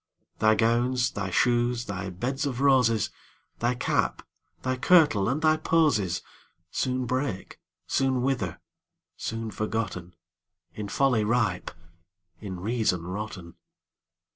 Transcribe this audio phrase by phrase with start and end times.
[0.39, 3.11] Thy gowns, thy shoes, thy beds of roses,
[3.59, 4.23] Thy cap,
[4.63, 6.23] thy kirtle, and thy posies,
[6.71, 10.15] Soon break, soon wither—soon forgotten,
[10.73, 11.69] In folly ripe,
[12.39, 13.53] in reason rotten.